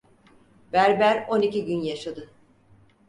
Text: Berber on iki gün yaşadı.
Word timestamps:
Berber 0.73 1.25
on 1.29 1.41
iki 1.41 1.65
gün 1.65 1.81
yaşadı. 1.81 2.29